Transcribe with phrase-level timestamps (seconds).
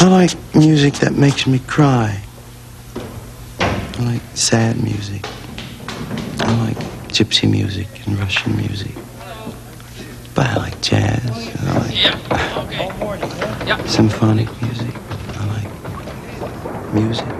[0.00, 2.22] I like music that makes me cry.
[3.60, 5.24] I like sad music.
[6.40, 6.78] I like
[7.08, 8.94] gypsy music and Russian music.
[10.34, 11.50] But I like jazz.
[11.62, 11.96] I like
[13.88, 14.94] symphonic music.
[15.34, 15.70] I like
[16.92, 17.34] music.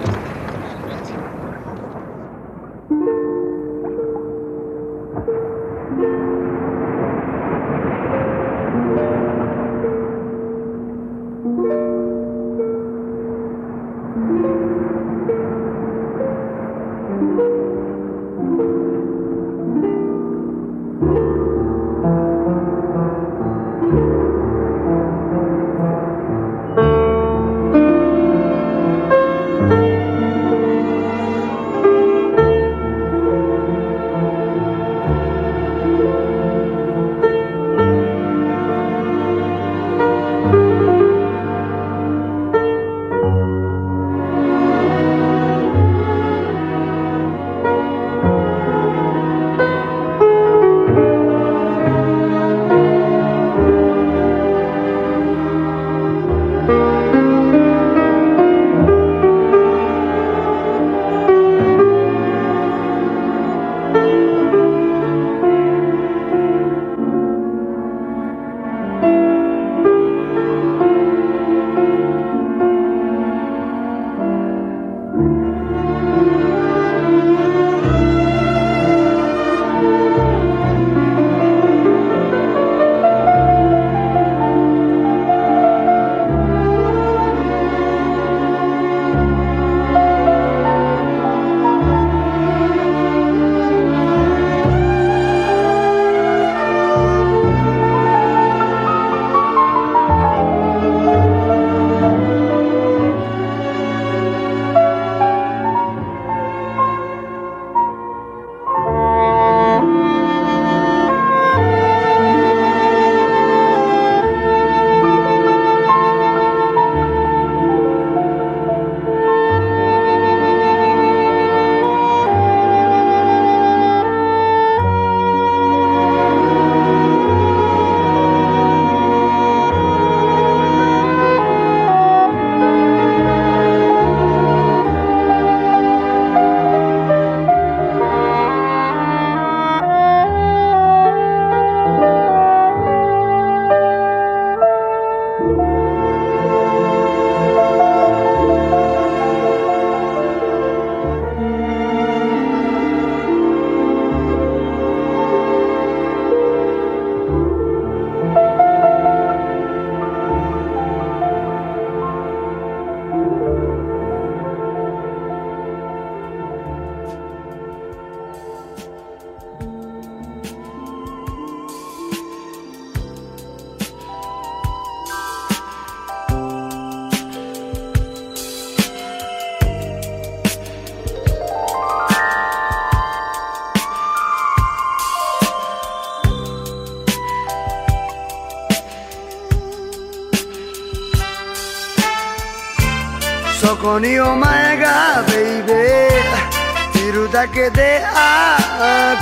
[197.39, 199.15] だけでああ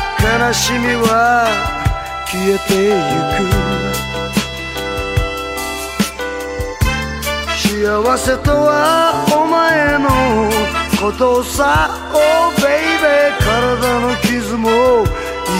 [0.49, 1.47] 悲しみは
[2.27, 2.97] 消えてゆ
[3.37, 3.45] く
[7.85, 8.73] 幸せとは
[9.37, 10.09] お前の
[10.99, 12.17] ことさ Oh
[12.57, 15.05] baby 体の傷も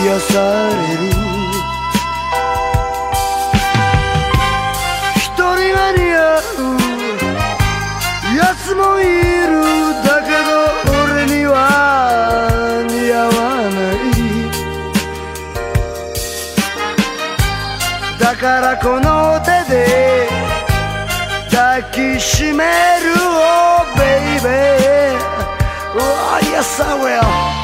[0.03, 0.33] 癒さ
[0.67, 1.13] れる。
[5.15, 6.73] 一人が似合う
[8.35, 9.26] 奴もいる
[18.37, 20.27] かこの手で
[21.49, 25.17] 抱きしめるおベイベー
[25.95, 27.56] うわ、oh, yes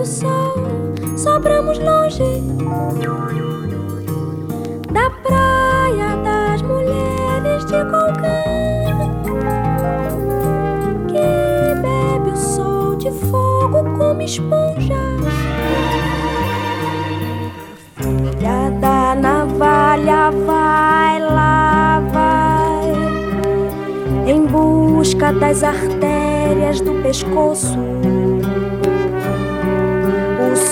[0.00, 0.54] do sol,
[1.14, 2.42] sobramos longe
[4.90, 8.40] da praia das mulheres de Golgã,
[11.06, 14.96] que bebe o sol de fogo como esponja.
[17.96, 22.94] Filha da navalha, vai lá, vai
[24.32, 27.89] em busca das artérias do pescoço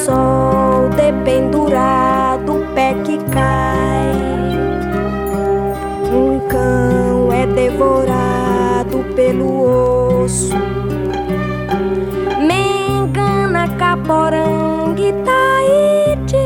[0.09, 4.13] sol dependurado, o pé que cai.
[6.11, 10.57] Um cão é devorado pelo osso.
[12.41, 16.37] Mengana, Caporangue, Taíde.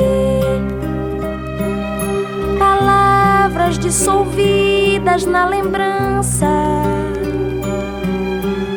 [2.58, 6.48] Palavras dissolvidas na lembrança.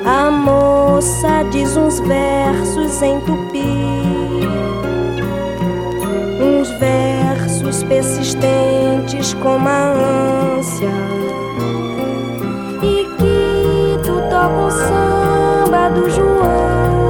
[0.06, 3.85] A moça diz uns versos em tupi
[7.88, 9.94] persistentes como a
[10.58, 10.90] ânsia.
[12.82, 17.06] E que tu toca o samba do João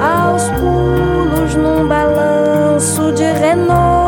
[0.00, 4.00] aos pulos num balanço de renovo.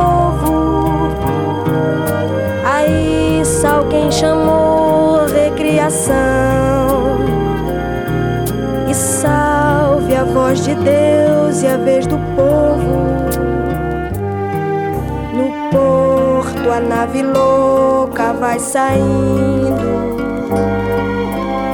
[3.92, 6.14] quem chamou recriação.
[8.88, 12.71] E salve a voz de Deus e a vez do povo.
[16.62, 20.16] Porto a nave louca vai saindo,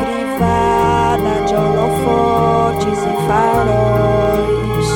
[0.00, 4.88] crivada de holofotes e faróis.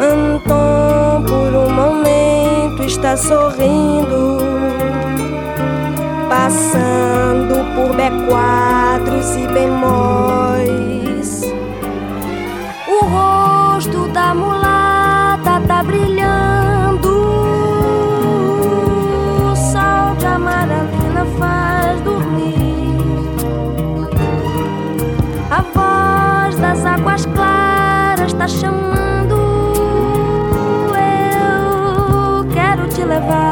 [0.00, 4.38] Anton por um momento está sorrindo
[6.28, 10.95] passando por B4 e bemóis.
[33.16, 33.45] Eu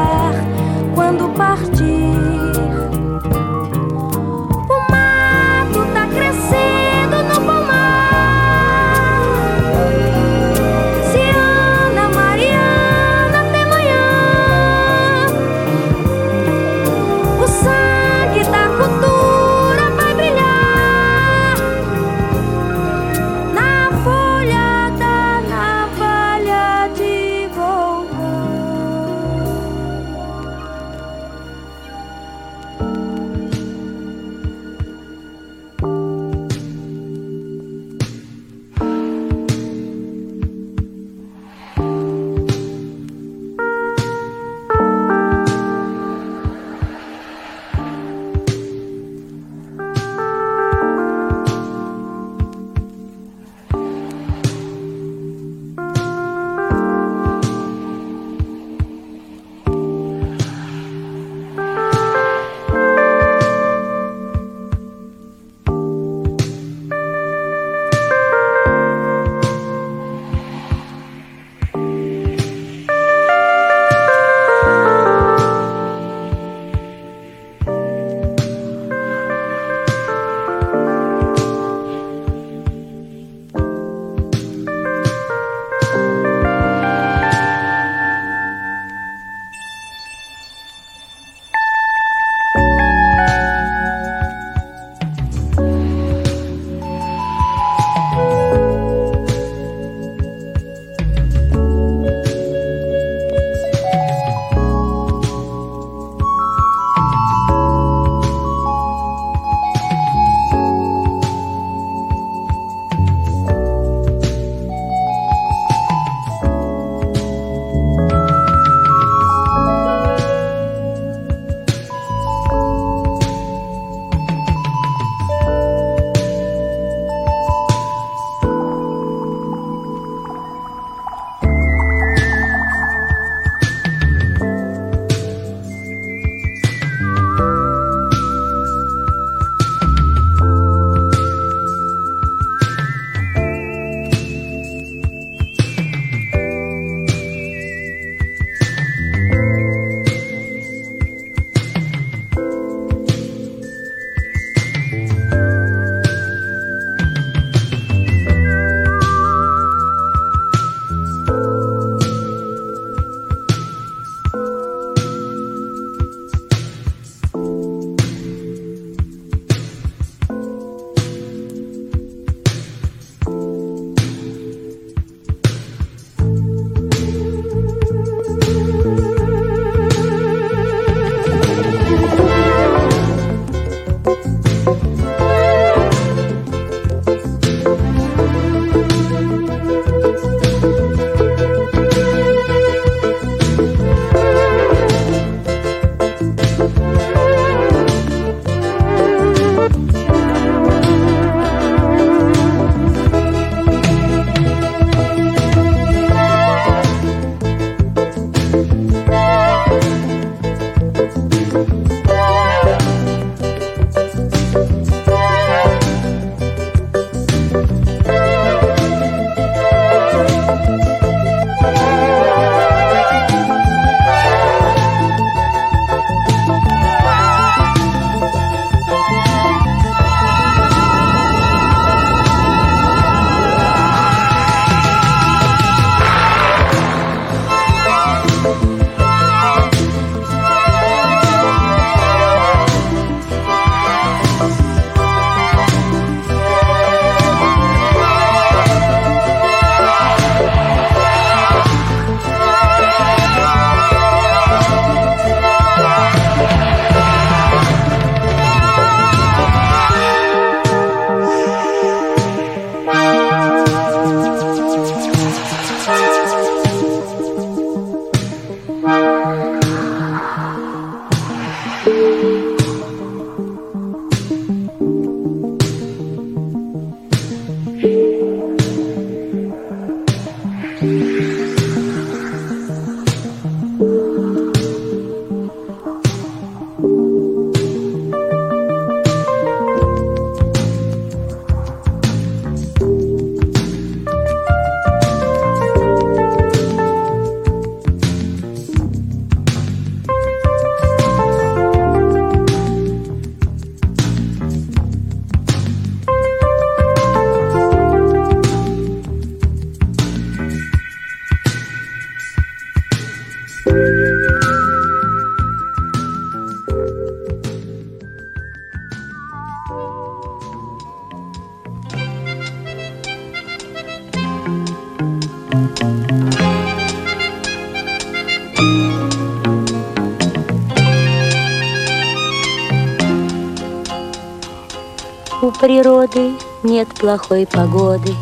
[337.05, 338.15] плохой погоды,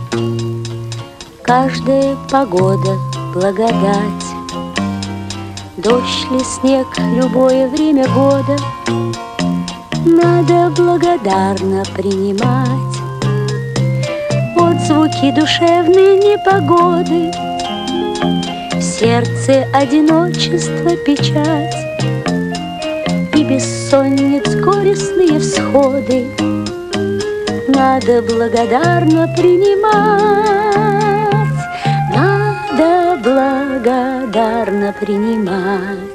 [1.42, 2.98] Каждая погода—
[3.34, 4.26] благодать.
[5.78, 8.58] Дождь ли снег, любое время года.
[10.06, 12.98] Надо благодарно принимать.
[14.58, 17.32] Вот звуки душевной непогоды,
[18.78, 21.74] В сердце одиночество печать.
[23.34, 26.28] И бессонниц горестные всходы
[27.76, 30.64] Надо благодарно принимать
[32.76, 36.13] надо благодарно принимать.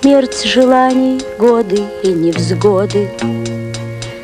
[0.00, 3.10] Смерть желаний, годы и невзгоды.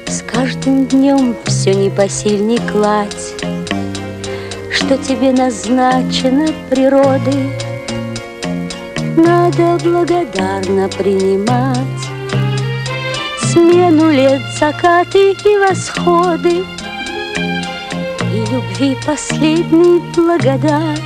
[0.06, 3.34] С каждым днем все непосильней кладь
[4.84, 7.50] что тебе назначено природой,
[9.16, 11.78] Надо благодарно принимать
[13.38, 16.64] Смену лет, закаты и восходы.
[18.34, 21.00] И любви последней благодать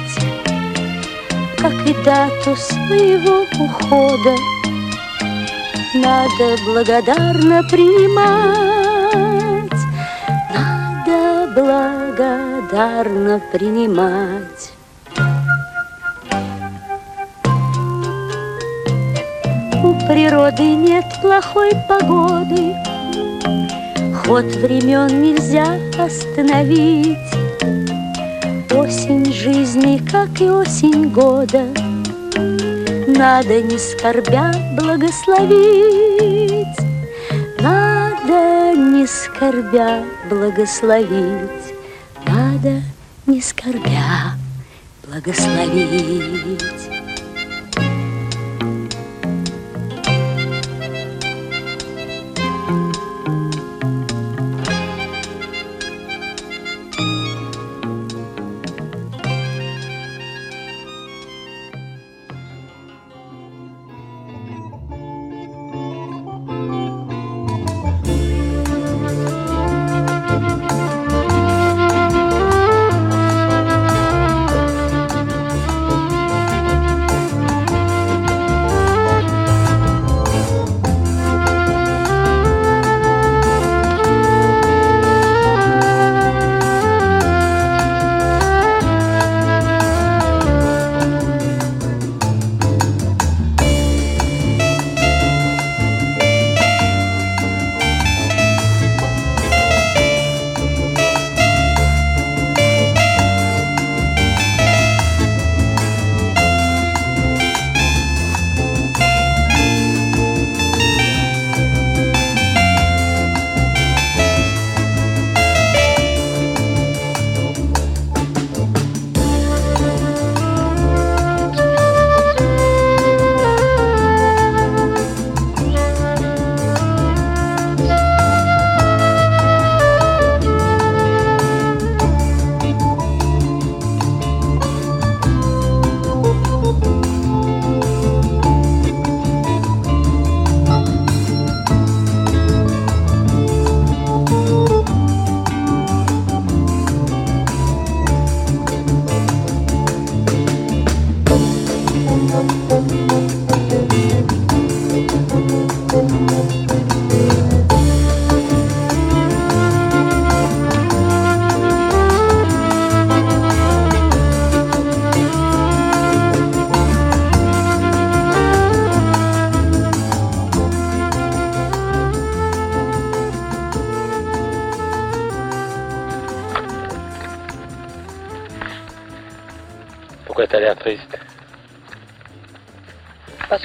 [1.58, 4.57] Как и дату своего ухода
[5.94, 9.72] Надо благодарно принимать
[10.52, 14.72] Надо благодарно принимать.
[19.82, 22.74] У природы нет плохой погоды,
[24.26, 27.16] Ход времен нельзя остановить.
[28.74, 31.64] Осень жизни, как и осень года,
[33.18, 36.66] Надо не скорбя благословить,
[37.60, 41.68] Надо не скорбя благословить
[42.58, 42.82] надо,
[43.26, 44.34] не скорбя,
[45.06, 46.87] благословить.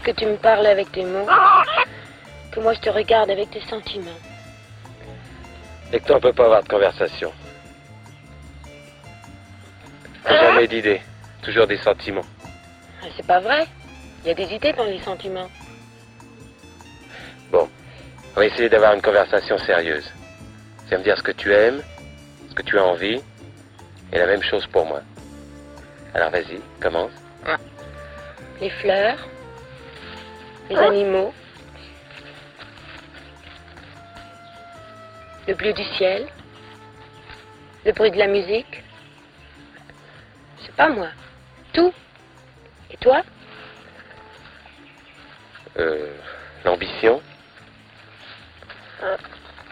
[0.04, 1.28] Que tu me parles avec tes mots,
[2.52, 4.20] que moi je te regarde avec tes sentiments.
[5.92, 7.32] Et que toi on peut pas avoir de conversation.
[10.26, 11.02] jamais d'idées,
[11.42, 12.26] toujours des sentiments.
[13.02, 13.66] Ah, c'est pas vrai.
[14.24, 15.50] Il y a des idées dans les sentiments.
[17.52, 17.70] Bon,
[18.36, 20.10] on va essayer d'avoir une conversation sérieuse.
[20.86, 21.82] Tu vas me dire ce que tu aimes,
[22.50, 23.22] ce que tu as envie,
[24.12, 25.02] Et la même chose pour moi.
[26.14, 27.12] Alors vas-y, commence.
[28.62, 29.18] Les fleurs,
[30.74, 31.34] les animaux,
[35.48, 36.28] le bleu du ciel,
[37.86, 38.84] le bruit de la musique.
[40.62, 41.10] C'est pas moi.
[41.74, 41.94] Tout.
[42.92, 43.22] Et toi?
[45.78, 46.16] Euh,
[46.64, 47.22] L'ambition,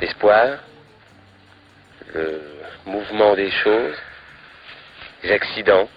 [0.02, 0.58] l'espoir,
[2.14, 2.42] le
[2.86, 3.96] mouvement des choses,
[5.24, 5.88] les accidents.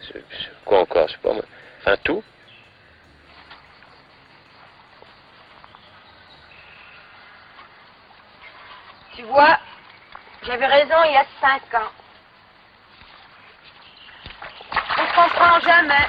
[0.00, 1.44] Je- je- quoi encore, je sais pas moi.
[1.80, 2.24] Enfin, tout.
[9.22, 9.56] Tu vois,
[10.44, 11.92] j'avais raison il y a cinq ans.
[14.98, 16.08] On se comprend jamais.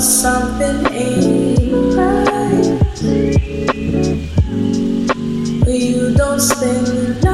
[0.00, 2.76] Something ain't right.
[5.66, 7.25] You don't spend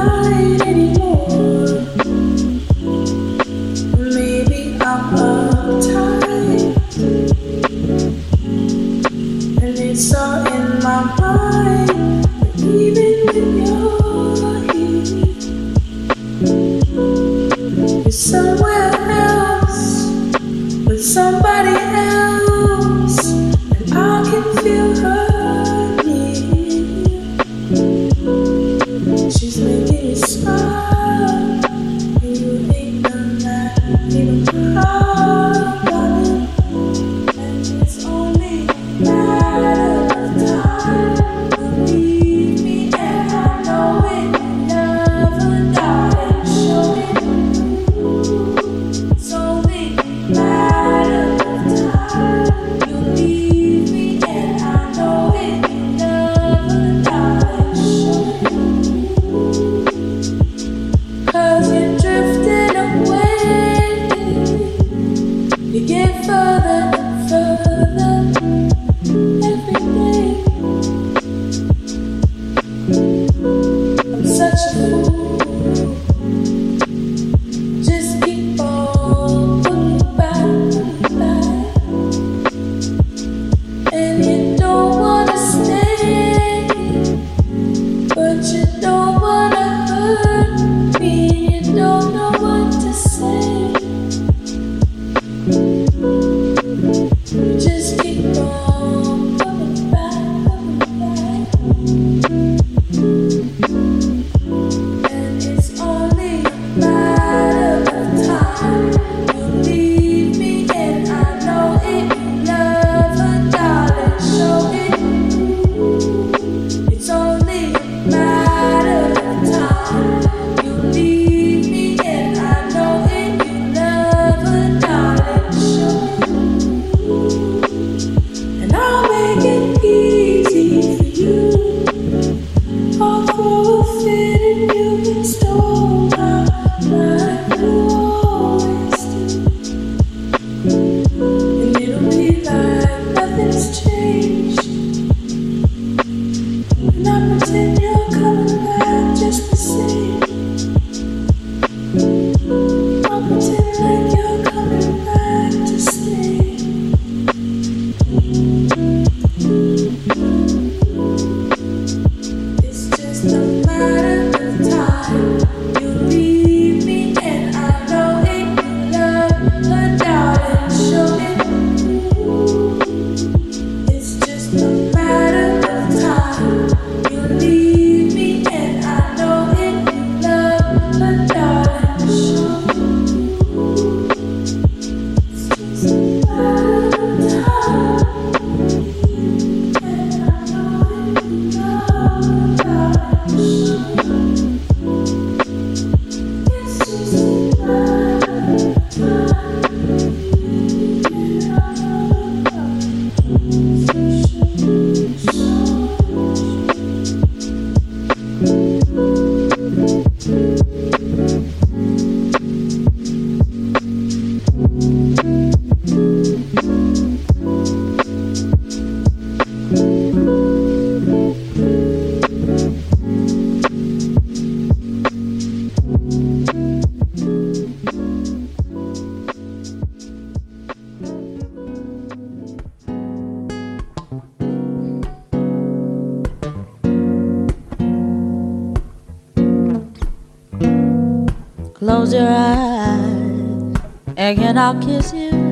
[241.93, 243.75] close your eyes
[244.17, 245.42] and I'll kiss you.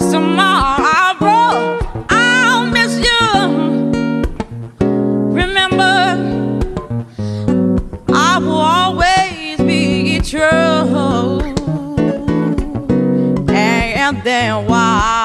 [0.00, 3.20] Tomorrow I'll miss you.
[4.80, 6.16] Remember,
[8.14, 10.40] I will always be true.
[13.50, 15.17] And then while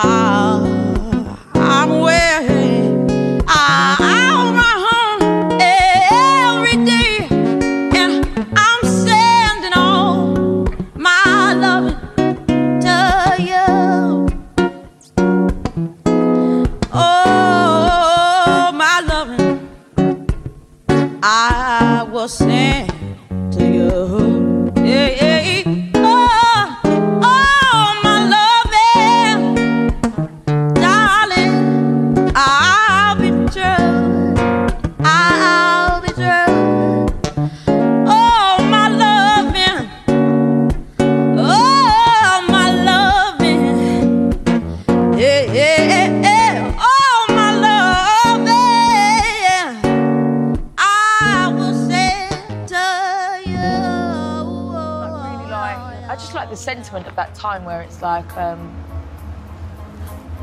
[56.08, 58.70] I just like the sentiment of that time where it's like, um,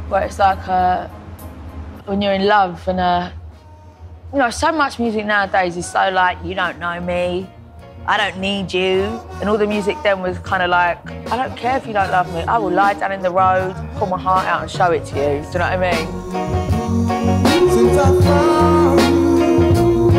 [0.09, 1.07] where it's like uh,
[2.07, 3.31] when you're in love and uh,
[4.33, 7.47] you know, so much music nowadays is so like, you don't know me,
[8.07, 10.99] I don't need you, and all the music then was kind of like,
[11.31, 13.75] I don't care if you don't love me, I will lie down in the road,
[13.97, 15.43] pull my heart out and show it to you.
[15.43, 16.07] Do you know what I mean?
[17.71, 19.01] Since I found
[19.77, 20.11] you,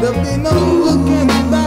[0.00, 0.52] there'll be no
[0.84, 1.65] looking back.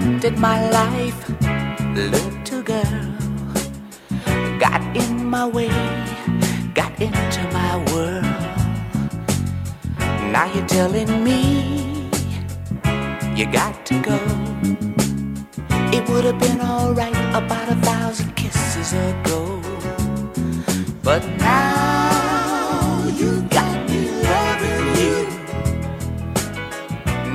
[0.00, 1.28] Interrupted my life,
[1.94, 3.16] little girl.
[4.58, 5.68] Got in my way,
[6.74, 8.24] got into my world.
[10.32, 12.08] Now you're telling me
[13.34, 14.18] you got to go.
[15.92, 19.60] It would have been alright about a thousand kisses ago.
[21.02, 25.16] But now you got me loving you.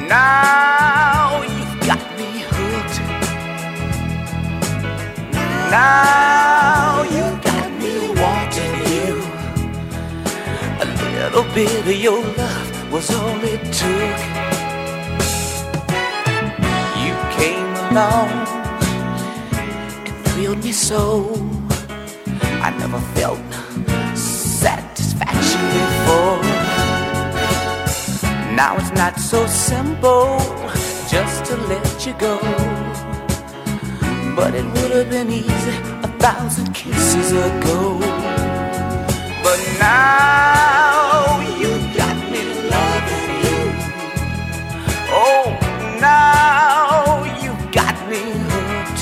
[0.07, 1.14] Now
[5.71, 9.23] Now you got me wanting you.
[10.81, 14.17] A little bit of your love was all it took.
[17.03, 18.29] You came along
[20.07, 21.33] and thrilled me so.
[22.61, 23.39] I never felt
[24.15, 26.41] satisfaction before.
[28.55, 30.37] Now it's not so simple
[31.09, 32.74] just to let you go.
[34.35, 37.99] But it would have been easy a thousand kisses ago.
[39.43, 43.59] But now you got me loving you.
[45.23, 45.45] Oh,
[46.01, 49.01] now you got me hooked.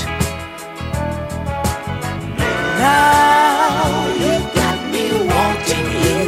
[2.78, 6.20] Now you got me wanting you.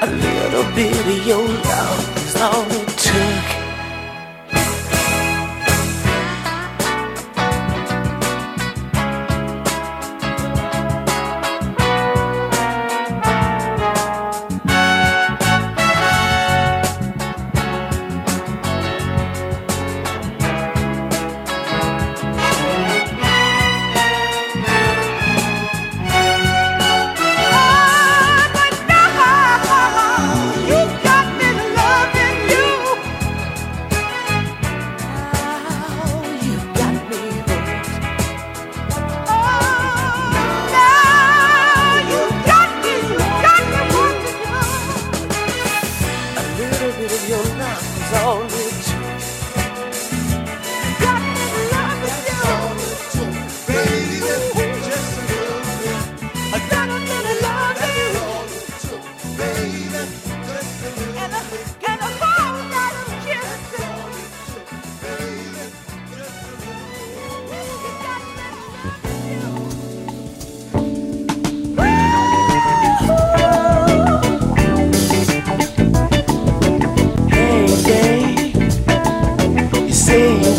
[0.00, 1.75] A little bit of your love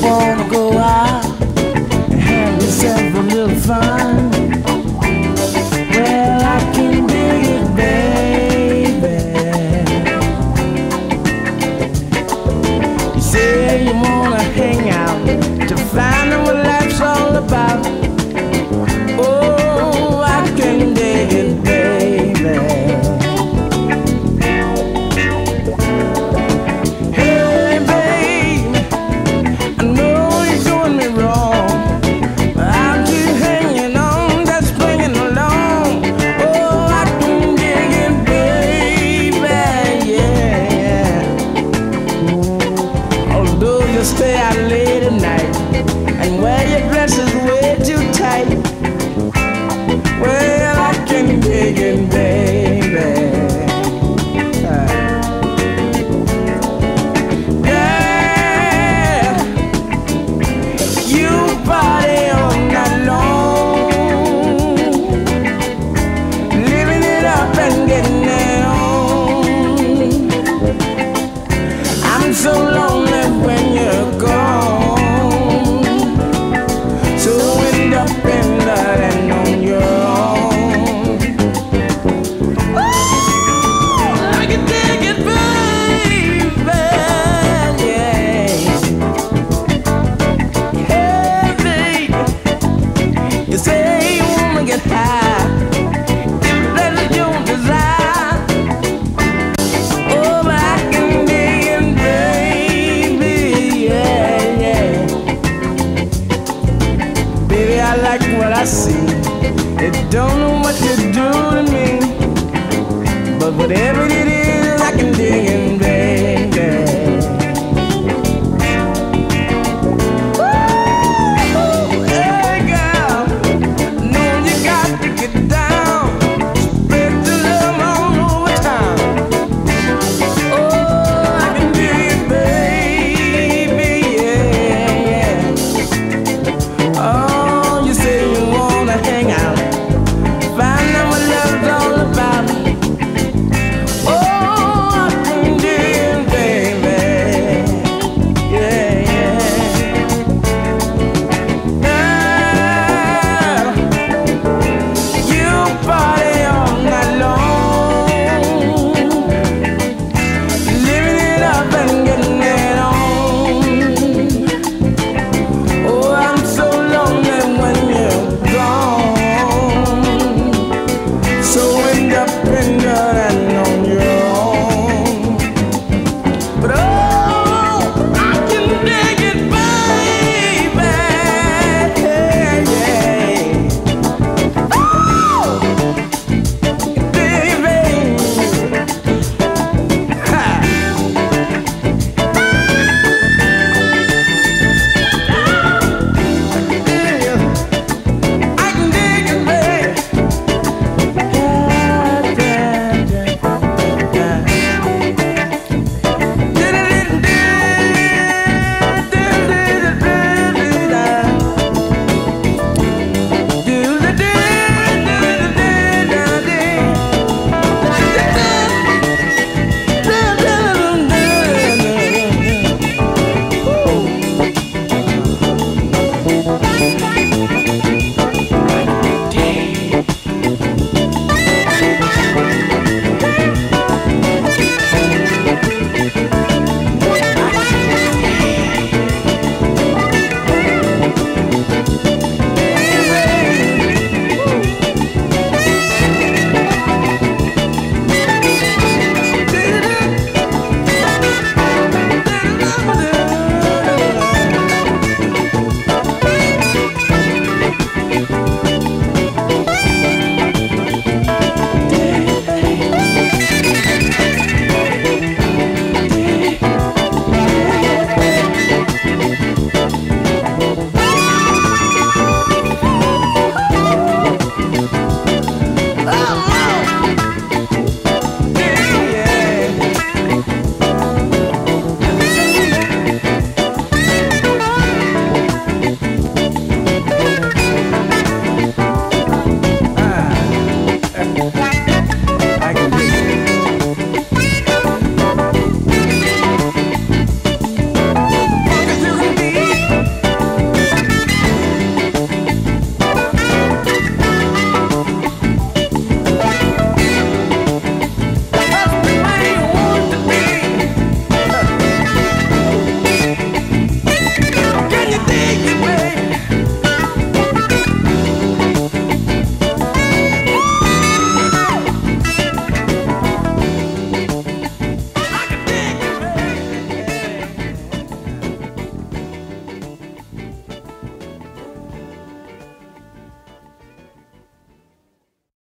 [0.01, 1.06] wanna go out.